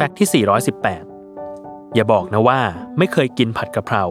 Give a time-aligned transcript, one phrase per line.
[0.00, 0.44] ฟกต์ที่
[1.16, 2.60] 418 อย่าบอกนะว่า
[2.98, 4.04] ไม่เคยกินผัดกะเพรา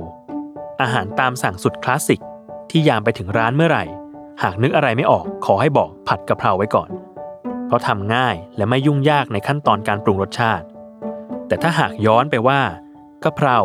[0.81, 2.21] อาหารตามสั่งสุดคลาสสิก
[2.71, 3.85] ที่ยามไปถึงร้านเมื่อไหร่
[4.43, 6.89] หากนึกอะไรไม่ออกขอให้บอกผัดกะเพราไว้ก่อน
[7.67, 10.65] เพราะทำง่ายและไม่ยุ่งยากในขั้นตอนการปรุงรสชาติ
[11.47, 12.61] แต่ถ้าหากย้อนไปว่า
[13.23, 13.57] กะเพรา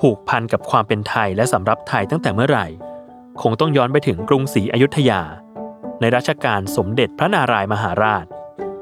[0.00, 2.66] ผูกพันกับความเป็นไทยและสำรับไทยตั้งแต่เมื่อไหร่
[3.42, 5.22] คงต้องย้อนไปถึงกรุงศรีอยุธยา
[6.00, 8.26] ในรัชกาลสมเด็จพระนารายมหาราช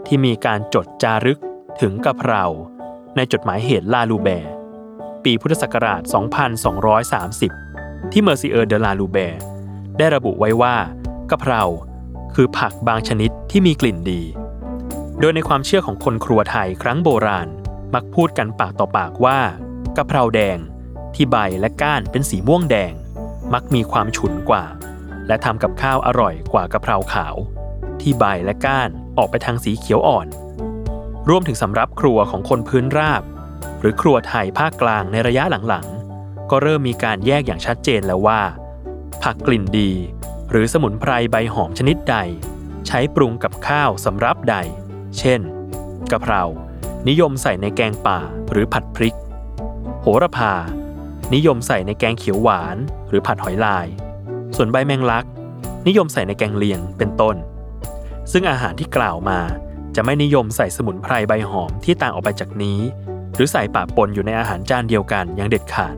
[0.07, 1.41] ที่มีการจดจารึก
[1.87, 2.45] ถึงกะเพรา
[3.17, 4.52] ในจดหมายเหตุลาลูแบร์
[5.25, 6.02] ปีพุทธศักราช
[7.66, 9.43] 2230 ที่เมอร์ซิเออร์เดลาลูแบร์
[9.98, 10.77] ได้ระบุไว้ว่า
[11.30, 11.62] กะเพรา
[12.35, 14.23] คือผักบางชนิดที่มีกลิ่นดี
[15.21, 17.48] โดยในความเชื่อของคนครัวไทยครั้งโบราณ
[17.95, 19.38] มักพูดกันปากต่อปากว่า
[19.97, 20.59] กะเพราแดง
[21.15, 22.93] ที่ใบและก้านเป็นสีม่วงแดง
[23.55, 24.65] มักมีความฉุนกว่า
[25.29, 27.37] และทำกับข้าวอร่อยกว่ากะเพราขาว
[28.01, 30.29] ที่ใบและก้านออกไปทางสีเขียวอ่อน
[31.29, 33.23] รวมถึงสำรับครัวของคนพื้นราบ
[33.80, 38.40] หรือครัวไทยภาคกลางในระยะหลังๆ ก็เริ่มมีการแยกอย่างชัดเจนแล้วว่า
[39.23, 39.91] ผักกลิ่นดี
[40.51, 42.16] หรือสมุนไพรใบหอมชนิดใด
[42.87, 44.57] ใช้ปรุงกับข้าวสำรับใด
[45.18, 45.41] เช่น
[46.10, 46.43] กะเพรา
[47.09, 48.18] นิยมใส่ในแกงป่า
[48.51, 49.16] หรือผัดพริก
[50.01, 50.54] โหระพา
[51.35, 52.76] นิยมใส่ในแกงเขียวหวาน
[53.09, 53.87] หรือผัดหอยลาย
[54.57, 55.24] ส่วนใบแมงลัก
[55.87, 57.37] นิยมใส่ในแกงเลียงเป็นต้น
[58.32, 59.41] ซึ่งอาหารที่กล่าวมา
[59.96, 62.79] จะไม่นิยมใส่สมุนไพรใบหอมที่ต่างออกไปจากนี้
[63.35, 65.94] หรือใส่ปะปนอยู่ในอาหารจานเดียวกันอย่างเด็ดขาด